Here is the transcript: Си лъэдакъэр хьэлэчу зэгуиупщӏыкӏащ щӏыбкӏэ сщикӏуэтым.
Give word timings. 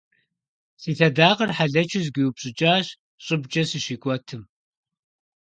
Си 0.81 0.91
лъэдакъэр 0.97 1.51
хьэлэчу 1.55 2.03
зэгуиупщӏыкӏащ 2.05 2.87
щӏыбкӏэ 3.23 3.63
сщикӏуэтым. 3.69 4.41